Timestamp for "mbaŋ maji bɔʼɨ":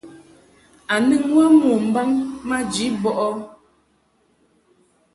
1.87-3.29